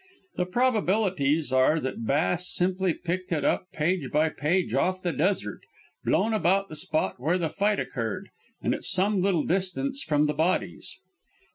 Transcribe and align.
The 0.35 0.47
probabilities 0.47 1.53
are 1.53 1.79
that 1.79 2.07
Bass 2.07 2.47
simply 2.51 2.91
picked 2.95 3.31
it 3.31 3.45
up 3.45 3.67
page 3.71 4.09
by 4.11 4.29
page 4.29 4.73
off 4.73 5.03
the 5.03 5.13
desert, 5.13 5.61
blown 6.03 6.33
about 6.33 6.69
the 6.69 6.75
spot 6.75 7.19
where 7.19 7.37
the 7.37 7.49
fight 7.49 7.79
occurred 7.79 8.29
and 8.63 8.73
at 8.73 8.83
some 8.83 9.21
little 9.21 9.43
distance 9.43 10.01
from 10.01 10.23
the 10.25 10.33
bodies. 10.33 10.97